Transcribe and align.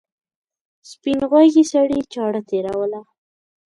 سپین 0.89 1.19
غوږي 1.29 1.63
سړي 1.73 1.99
چاړه 2.13 2.41
تېروله. 2.49 3.01